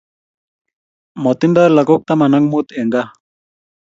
[1.23, 3.07] Matindo lakok tama ak mut en kaa